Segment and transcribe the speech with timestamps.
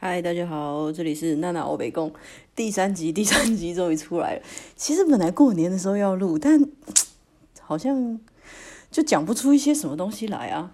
[0.00, 2.12] 嗨，大家好，这里是娜娜欧北宫
[2.54, 4.42] 第三集，第三集终于出来了。
[4.76, 6.64] 其实本来过年的时候要录，但
[7.58, 8.20] 好像
[8.92, 10.72] 就讲不出一些什么东西来啊。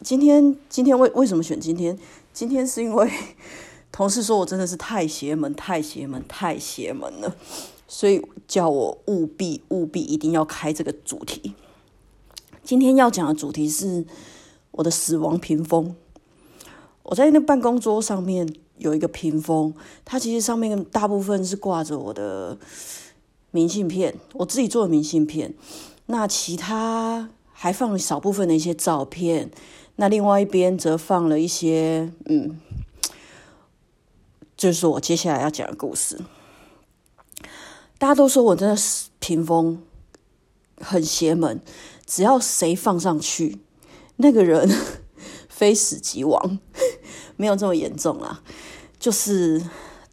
[0.00, 1.98] 今天，今天为为什么选今天？
[2.32, 3.10] 今天是因为
[3.92, 7.36] 同事说我真的是太邪门，太邪门，太邪门了，
[7.86, 11.52] 所以叫我务必务必一定要开这个主题。
[12.62, 14.06] 今天要讲的主题是
[14.70, 15.94] 我的死亡屏风。
[17.04, 18.48] 我在那办公桌上面
[18.78, 19.74] 有一个屏风，
[20.06, 22.58] 它其实上面大部分是挂着我的
[23.50, 25.52] 明信片，我自己做的明信片。
[26.06, 29.50] 那其他还放了少部分的一些照片。
[29.96, 32.58] 那另外一边则放了一些，嗯，
[34.56, 36.18] 就是我接下来要讲的故事。
[37.98, 39.82] 大家都说我真的是屏风
[40.80, 41.60] 很邪门，
[42.06, 43.58] 只要谁放上去，
[44.16, 44.68] 那个人。
[45.54, 46.58] 非死即亡，
[47.36, 48.42] 没有这么严重啊，
[48.98, 49.62] 就是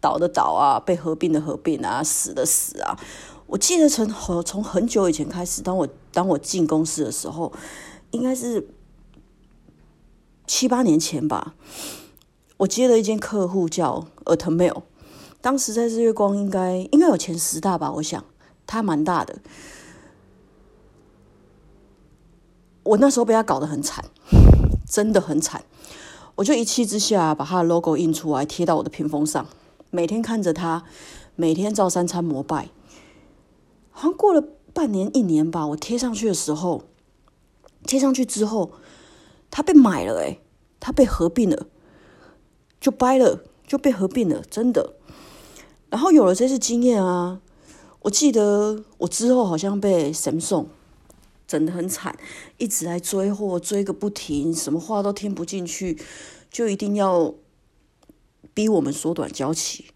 [0.00, 2.98] 倒的倒啊，被合并的合并啊，死的死啊。
[3.46, 4.08] 我记得从
[4.42, 7.52] 从很久以前开始，当我当我进公司的时候，
[8.10, 8.68] 应该是
[10.46, 11.54] 七八年前吧。
[12.58, 14.82] 我接了一间客户叫 Atmail，
[15.40, 18.24] 当时在日月光应该应该有前十大吧，我想
[18.66, 19.38] 它蛮大的。
[22.82, 24.04] 我那时候被他搞得很惨。
[24.90, 25.62] 真的很惨，
[26.40, 29.46] 我就一气之下把他的 logo 印出来贴到我的屏风上，
[29.90, 30.84] 每天看着他，
[31.36, 32.70] 每天照三餐膜拜。
[33.90, 36.84] 好像过了半年一年吧，我贴上去的时候，
[37.84, 38.70] 贴上去之后，
[39.50, 40.40] 他被买了诶，
[40.80, 41.66] 他被合并了，
[42.80, 44.94] 就掰了，就被合并了，真的。
[45.90, 47.42] 然后有了这次经验啊，
[48.00, 50.66] 我记得我之后好像被神送。
[51.50, 52.16] 整的很惨，
[52.58, 56.00] 一直来追货，追个不停，什么话都听不进去，
[56.48, 57.34] 就一定要
[58.54, 59.86] 逼我们缩短交期，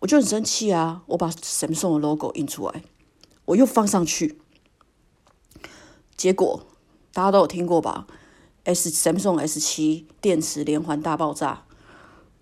[0.00, 1.04] 我就很生气啊！
[1.06, 2.82] 我把 Samsung 的 logo 印出来，
[3.44, 4.40] 我又放上去，
[6.16, 6.66] 结果
[7.12, 8.08] 大家都有听过吧
[8.64, 11.64] ？S Samsung S 七电池连环大爆炸，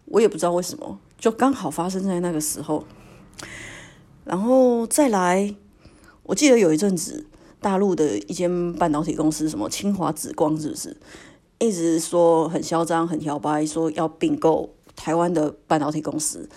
[0.06, 2.86] 我也不知道为什么，就刚好发生在那个时候。
[4.24, 5.54] 然后再来，
[6.22, 7.26] 我记得有一阵子。
[7.62, 10.96] 大陆的一间半导体公司，什么清华紫光，是不是
[11.60, 16.48] 一直说很嚣张、很摇摆，说要并购台湾的半导体公司？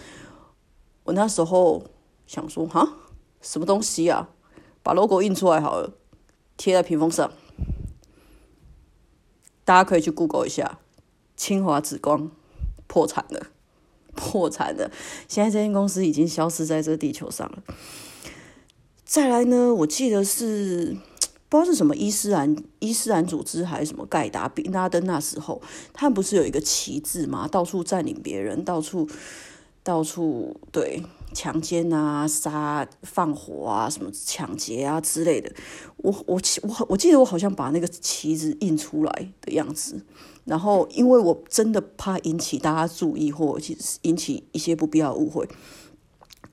[1.03, 1.83] 我那时候
[2.25, 2.97] 想说，哈，
[3.39, 4.29] 什么东西啊？
[4.81, 5.93] 把 logo 印出来好了，
[6.57, 7.31] 贴在屏风上，
[9.63, 10.79] 大家可以去 Google 一下，
[11.37, 12.31] 清华紫光
[12.87, 13.47] 破产了，
[14.15, 14.91] 破产了。
[15.27, 17.63] 现在这间公司已经消失在这个地球上了。
[19.15, 19.73] 再来呢？
[19.73, 20.93] 我记得是
[21.47, 25.61] 不知道是什么伊斯兰伊斯兰组织还是什么盖达比拉登那时候，
[25.93, 27.47] 他们不是有一个旗帜嘛？
[27.47, 29.07] 到处占领别人，到处
[29.83, 31.01] 到处对
[31.33, 35.49] 强奸啊、杀、放火啊、什么抢劫啊之类的。
[35.95, 40.03] 我我我我记得我好像把那个旗子印出来的样子，
[40.43, 43.57] 然后因为我真的怕引起大家注意或
[44.01, 45.47] 引起一些不必要的误会，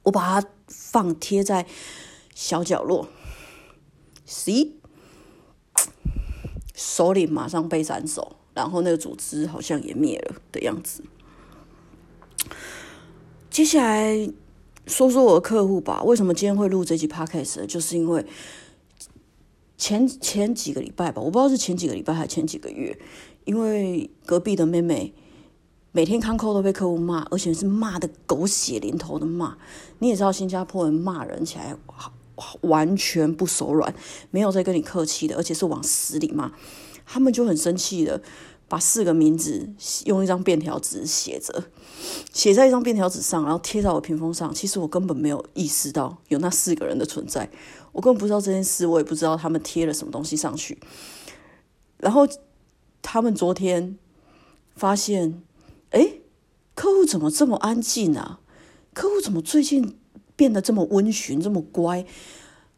[0.04, 1.66] 我把它放贴在。
[2.34, 3.08] 小角落
[4.24, 4.72] ，C，
[6.74, 11.04] 首领马上被斩首，然后那个组织好像也灭了的样子。
[13.50, 14.30] 接下来
[14.86, 16.02] 说说我的客户吧。
[16.02, 17.66] 为什么今天会录这集 Podcast？
[17.66, 18.24] 就是因为
[19.76, 22.98] 前前几个礼拜吧，我不知道是前几个礼拜还是前几个月，
[23.44, 25.12] 因为隔壁的妹妹
[25.92, 29.58] 每天看扣都被客户骂，而且是骂的狗血淋头的骂。
[29.98, 32.14] 你也知道，新加坡人骂人起来好。
[32.62, 33.94] 完全不手软，
[34.30, 36.52] 没有在跟你客气的，而且是往死里骂。
[37.04, 38.22] 他们就很生气的，
[38.68, 39.68] 把四个名字
[40.06, 41.64] 用一张便条纸写着，
[42.32, 44.54] 写在一张便条纸上，然后贴在我屏风上。
[44.54, 47.50] 其实我根本没有意识到有那四个人的存在，
[47.92, 50.78] 我根本不知道这件事，我也不知道他们贴了什么东西上去。
[51.98, 52.26] 然后
[53.02, 53.98] 他们昨天
[54.74, 55.42] 发现，
[55.90, 56.20] 哎，
[56.74, 58.40] 客户怎么这么安静啊？
[58.94, 59.98] 客户怎么最近？
[60.42, 62.04] 变得这么温驯，这么乖，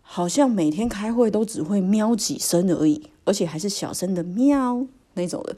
[0.02, 5.56] 好像每天开会都只会喵几声而已，而且还是小声的喵那种的。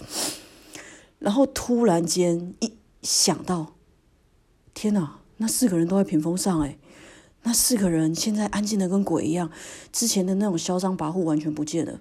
[1.18, 2.72] 然后突然间一
[3.02, 3.74] 想到，
[4.72, 6.78] 天哪，那四个人都在屏风上哎，
[7.42, 9.50] 那四个人现在安静的跟鬼一样，
[9.90, 11.98] 之前的那种嚣张跋扈完全不见了。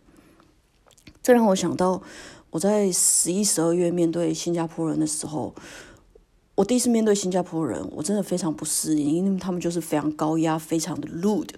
[1.24, 2.04] 这让我想到
[2.52, 5.56] 我在十一、十二月面对新加坡人的时候。
[6.56, 11.50] 我第一次面对新加坡人，我真的非常不适应，因为他们就是非常高压，非常的 rude，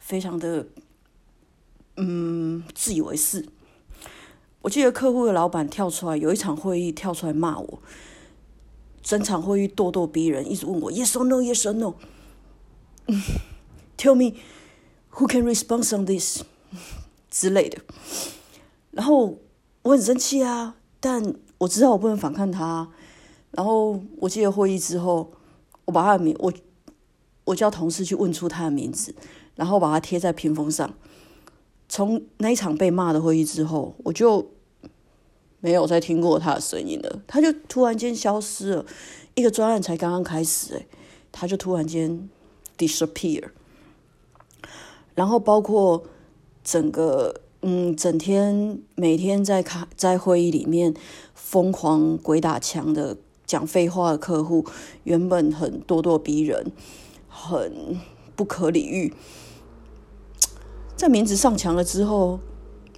[0.00, 0.66] 非常的
[1.96, 3.46] 嗯自以为是。
[4.62, 7.82] 我记得客户的老板跳出来，有一场会议跳出来骂我，
[9.02, 11.94] 整场会议咄咄逼人，一直问我 yes or no yes or no。
[13.98, 14.38] Tell me
[15.12, 16.42] who can respond on this
[17.30, 17.82] 之类的。
[18.92, 19.38] 然后
[19.82, 22.88] 我很生气啊，但我知道我不能反抗他。
[23.52, 25.32] 然后我记得会议之后，
[25.84, 26.52] 我把他的名我
[27.44, 29.14] 我叫同事去问出他的名字，
[29.54, 30.94] 然后把它贴在屏风上。
[31.88, 34.50] 从那一场被骂的会议之后，我就
[35.60, 37.22] 没有再听过他的声音了。
[37.26, 38.86] 他就突然间消失了，
[39.34, 40.86] 一个专案才刚刚开始，诶，
[41.32, 42.28] 他就突然间
[42.76, 43.44] disappear。
[45.14, 46.04] 然后包括
[46.62, 50.94] 整个嗯，整天每天在开在会议里面
[51.34, 53.16] 疯狂鬼打墙的
[53.48, 54.64] 讲废话的客户，
[55.04, 56.70] 原本很咄咄逼人，
[57.28, 57.98] 很
[58.36, 59.14] 不可理喻。
[60.94, 62.40] 在名字上墙了之后，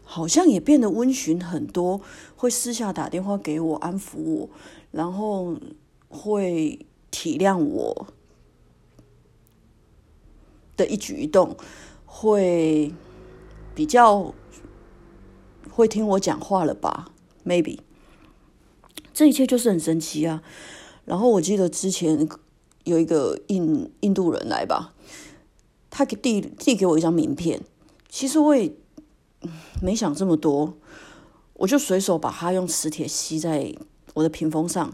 [0.02, 2.00] 好像也变得温驯很多，
[2.34, 4.48] 会私下打电话给我安抚我，
[4.90, 5.56] 然后
[6.08, 8.08] 会体谅我
[10.76, 11.56] 的一举一动，
[12.04, 12.92] 会
[13.72, 14.34] 比较
[15.70, 17.12] 会听我讲话了吧
[17.46, 17.78] ？Maybe，
[19.12, 20.42] 这一切就是很神奇啊！
[21.04, 22.28] 然后我记得之前
[22.84, 24.94] 有一个印印度人来吧，
[25.90, 27.60] 他给递递给我一张名片。
[28.08, 28.72] 其实我也
[29.82, 30.74] 没想这么多，
[31.54, 33.74] 我就随手把它用磁铁吸在
[34.14, 34.92] 我的屏风上。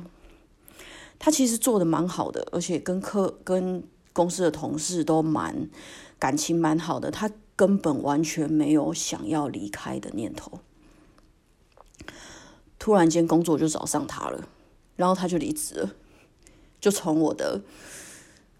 [1.19, 5.69] 他其实做的蛮好的，而且跟客跟公司的同事都蛮
[6.19, 7.11] 感情蛮好的。
[7.11, 10.61] 他根本完全没有想要离开的念头。
[12.87, 14.47] 突然间工作就找上他了，
[14.95, 15.91] 然后他就离职了，
[16.81, 17.61] 就从我的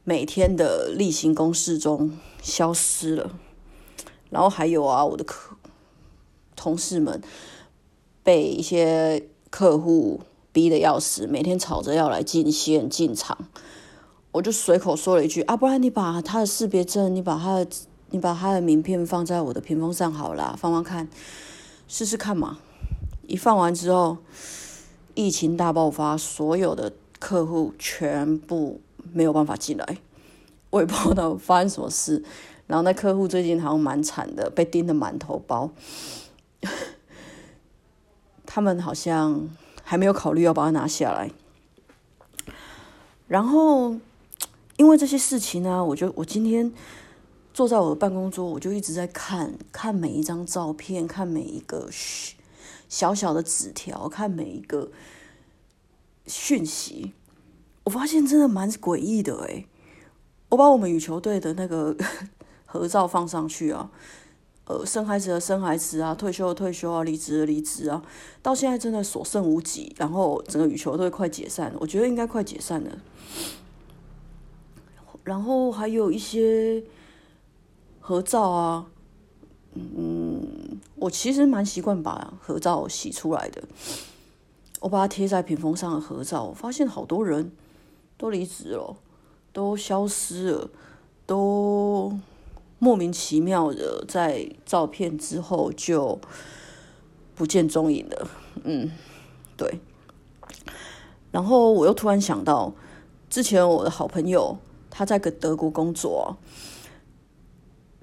[0.03, 3.39] 每天的例行公事中消失了。
[4.31, 5.55] 然后还有啊，我的客
[6.57, 7.23] 同事们
[8.25, 13.47] 被一些客户逼的要死，每天吵着要来进线进场，
[14.33, 17.69] 我就随口说了一句啊，不然你把他的识别证，你把他的
[18.11, 21.09] 你把他的名片放在我的屏风上好了，放放看，
[21.87, 22.59] 试试看嘛。
[23.27, 24.19] 一放完之后，
[25.15, 28.81] 疫情大爆发，所有的客户全部
[29.13, 29.99] 没有办法进来，
[30.71, 32.23] 我也不知道发生什么事。
[32.67, 35.71] 然后那客户最近好像蛮惨的，被盯得满头包。
[38.45, 39.49] 他们好像
[39.83, 41.31] 还没有考虑要把它拿下来。
[43.29, 43.97] 然后
[44.77, 46.73] 因为这些事情呢，我就我今天
[47.53, 51.89] 坐在我的办公桌，我就一直在看看每一张照片，看每一个
[52.89, 54.91] 小小的纸条，看每一个
[56.27, 57.13] 讯息。
[57.85, 59.67] 我发现真的蛮诡异的诶，
[60.51, 61.97] 我把我们羽球队的那个。
[62.69, 63.91] 合照放上去啊，
[64.65, 68.03] 呃，生孩子的生孩子啊，退休的退休啊，离职的离职啊，
[68.43, 72.99] 到现在真的所剩无几，然后整个羽球队快解散了，我觉得应该快解散了。
[75.23, 76.83] 然后还有一些
[78.01, 78.87] 合照啊，
[79.75, 80.16] 嗯，
[81.07, 83.63] 我其实蛮习惯把合照洗出来的，
[84.81, 87.53] 我把它贴在屏风上的合照，发现好多人
[88.19, 88.97] 都离职了，
[89.53, 90.71] 都消失了，
[91.25, 92.19] 都。
[92.79, 96.21] 莫名其妙的，在照片之后就
[97.35, 98.29] 不见踪影了。
[98.65, 98.93] 嗯，
[99.57, 99.81] 对。
[101.31, 102.75] 然后我又突然想到，
[103.31, 104.59] 之前我的好朋友
[104.91, 106.37] 他在个德国工作，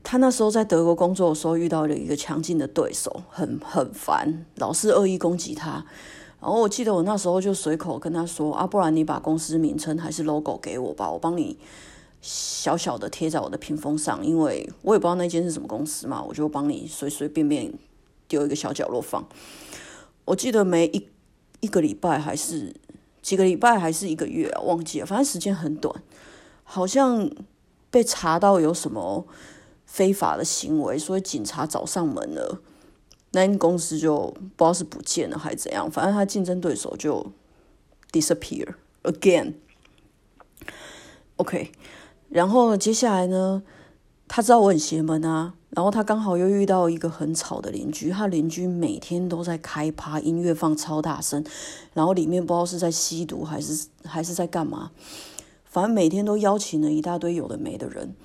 [0.04, 5.86] 他那时候在德国工作的时候遇到了一个强劲的对手，很很烦，老是恶意攻击他。
[6.40, 11.58] 然后我记得我那时候就随口跟他说：“啊，不然你把公司名称还是 logo 给我吧，我帮你。”
[12.26, 17.74] 小小的贴在我的屏风上，因为我也不知道那间是什么公司嘛，我就帮你随随便便
[18.30, 19.28] 丢一个小角落放。
[20.24, 21.06] 我记得没一
[21.60, 22.74] 一个礼拜还是
[23.22, 25.94] 几个礼拜还是一个月，忘记了，反正时间很短。
[26.64, 27.30] 好像
[27.92, 29.28] 被查到有什么
[29.94, 32.60] 非法的行为，所以警察找上门了，
[33.34, 37.32] 那间公司就不知道是不见了还是怎样，反正他竞争对手就
[38.12, 38.74] disappear
[39.04, 39.54] again。
[41.36, 41.72] OK。
[42.30, 43.62] 然后接下来呢，
[44.28, 51.46] 他知道我很邪门啊，然后他刚好又遇到一个很吵的邻居，他邻居每天都在开趴，音乐放超大声，
[51.94, 54.90] 然后里面不知道是在吸毒还是还是在干嘛，
[55.64, 58.16] 反正每天都邀请了一大堆有的没的人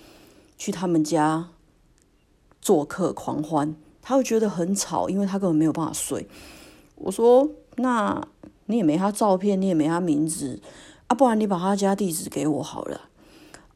[0.57, 1.51] 去他们家
[2.61, 6.29] 做客狂欢，他会觉得很吵，因为他根本没有办法睡。
[6.97, 8.27] 我说，那
[8.67, 10.61] 你也没他照片，你也没他名字
[11.07, 13.03] 啊，不然你把他家地址给我好了。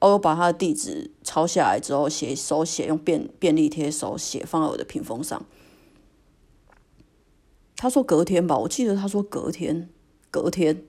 [0.01, 5.45] 我把他的地址抄下来之后，写手写，用便便利贴手写，放在我的屏风上。
[7.77, 9.89] 他说隔天吧，我记得他说隔天，
[10.31, 10.85] 隔天，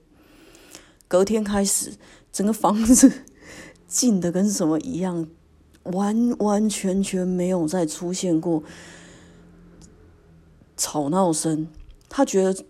[1.06, 1.92] 隔天开始，
[2.32, 3.22] 整个房子
[3.86, 5.28] 静的跟什么一样，
[5.84, 8.62] 完完全全没有再出现过
[10.76, 11.68] 吵闹声。
[12.08, 12.64] 他觉得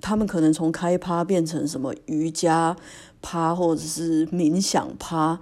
[0.00, 2.76] 他们可能从开趴变成什么瑜伽
[3.22, 5.40] 趴，或者是冥想趴。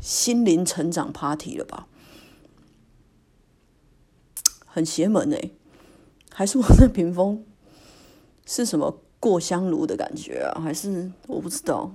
[0.00, 1.86] 心灵成长 party 了吧？
[4.64, 5.50] 很邪门哎，
[6.32, 7.44] 还是我那屏风
[8.46, 10.60] 是什么过香炉的感觉啊？
[10.60, 11.94] 还是我不知道。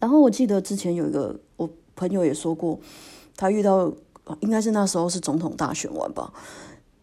[0.00, 1.70] 然后我记得之前有一个我
[2.02, 2.80] 朋友也说过，
[3.36, 3.92] 他遇到
[4.40, 6.32] 应该是那时候是总统大选完吧，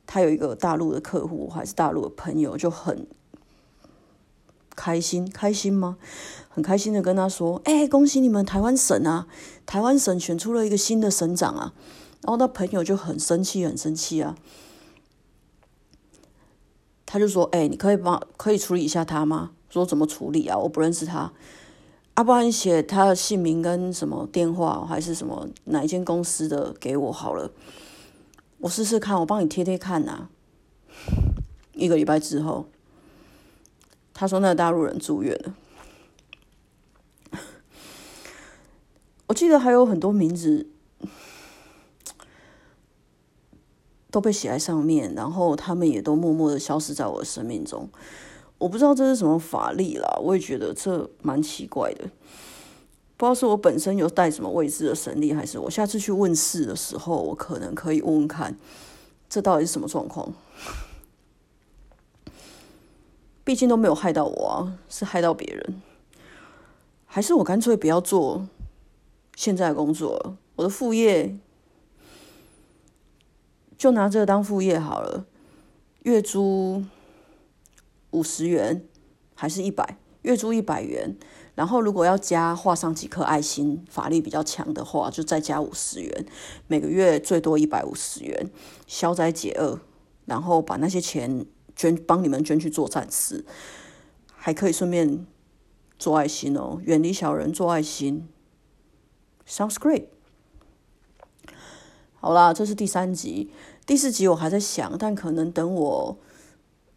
[0.05, 3.07] 他有一个大陆的客户还是大陆的朋友就很。
[4.75, 5.97] 开心开心吗？
[6.47, 9.27] 很开心的跟他说：“哎，恭喜你们台湾省啊！
[9.65, 11.73] 台湾省选出了一个新的省长啊！”
[12.23, 14.35] 然后他朋友就很生气，很生气啊！
[17.05, 20.57] 他就说：“哎，你可以帮可以处理一下他吗？”说怎么处理啊？
[20.57, 21.33] 我不认识他，
[22.19, 27.49] 阿不然你写他的姓名跟什么电话，还是什么哪一间公司的给我好了，
[28.57, 30.27] 我试试看，我帮你贴贴看呐。
[31.71, 32.65] 一个礼拜之后。
[34.13, 35.55] 他说：“那个大陆人住院了。
[39.27, 40.67] 我记得还有很多名字
[44.11, 47.89] 都被写在上面，然后他们也都默默的消失在我的生命中。
[48.59, 52.03] 我不知道这是什么法力啦，我也觉得这蛮奇怪的。
[53.17, 58.55] 不知道是我本身有带什么未知的神力，还是我下次去问事的时候，我可能可以问问看，
[59.27, 60.31] 这到底是什么状况。”
[63.43, 65.81] 毕竟都没有害到我啊，是害到别人，
[67.07, 68.47] 还是我干脆不要做
[69.35, 70.37] 现在的工作了？
[70.57, 71.35] 我的副业
[73.77, 75.25] 就拿这个当副业好了，
[76.03, 76.83] 月租
[78.11, 78.85] 五十元
[79.35, 79.97] 还是一百？
[80.21, 81.17] 月租一百元，
[81.55, 86.25] 然后如果要加画上几颗爱心，法力比较强的话，就再加五十元，
[86.67, 88.49] 每个月最多一百五十元，
[88.85, 89.79] 消灾解厄，
[90.25, 91.45] 然后把那些钱。
[91.75, 93.45] 捐帮你们捐去做善事，
[94.35, 95.25] 还可以顺便
[95.97, 98.27] 做爱心哦，远离小人做爱心
[99.47, 100.07] ，sounds great。
[102.15, 103.49] 好啦，这是第三集，
[103.85, 106.17] 第四集我还在想，但可能等我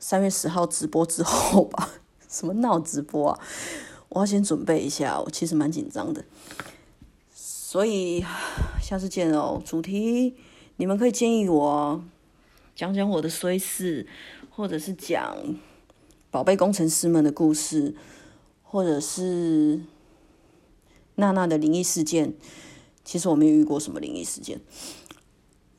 [0.03, 1.91] 三月十号直播之后吧。
[2.29, 3.41] 什么闹直播啊？
[4.09, 6.25] 我要先准备一下，我其实蛮紧张的。
[7.33, 8.25] 所以
[8.83, 9.63] 下次见哦。
[9.65, 10.35] 主题
[10.77, 12.03] 你们可以建议我
[12.75, 14.09] 讲讲我的衰事。
[14.55, 15.35] 或者是讲
[16.31, 17.95] 宝贝工程师们的故事，
[18.63, 19.81] 或者是
[21.15, 22.35] 娜娜的灵异事件。
[23.03, 24.61] 其实我没有遇过什么灵异事件。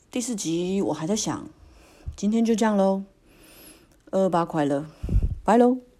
[0.09, 1.47] 第四集我还在想，
[2.15, 3.03] 今天就这样喽。
[4.13, 4.85] 二八快乐，
[5.43, 5.92] 拜喽。